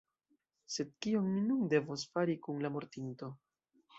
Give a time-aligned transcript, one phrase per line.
[0.75, 3.33] Sed kion ni nun devos fari kun la mortinto?